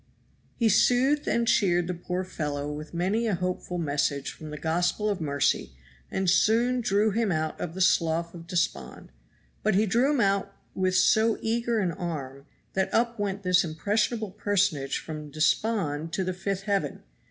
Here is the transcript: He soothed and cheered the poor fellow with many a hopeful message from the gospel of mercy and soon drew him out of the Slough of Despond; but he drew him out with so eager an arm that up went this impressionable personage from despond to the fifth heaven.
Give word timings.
He 0.55 0.67
soothed 0.67 1.27
and 1.27 1.47
cheered 1.47 1.85
the 1.85 1.93
poor 1.93 2.23
fellow 2.23 2.71
with 2.71 2.91
many 2.91 3.27
a 3.27 3.35
hopeful 3.35 3.77
message 3.77 4.31
from 4.31 4.49
the 4.49 4.57
gospel 4.57 5.07
of 5.11 5.21
mercy 5.21 5.73
and 6.09 6.27
soon 6.27 6.81
drew 6.81 7.11
him 7.11 7.31
out 7.31 7.61
of 7.61 7.75
the 7.75 7.81
Slough 7.81 8.33
of 8.33 8.47
Despond; 8.47 9.11
but 9.61 9.75
he 9.75 9.85
drew 9.85 10.09
him 10.09 10.19
out 10.19 10.55
with 10.73 10.95
so 10.95 11.37
eager 11.43 11.77
an 11.77 11.91
arm 11.91 12.47
that 12.73 12.91
up 12.91 13.19
went 13.19 13.43
this 13.43 13.63
impressionable 13.63 14.31
personage 14.31 14.97
from 14.97 15.29
despond 15.29 16.11
to 16.13 16.23
the 16.23 16.33
fifth 16.33 16.63
heaven. 16.63 17.03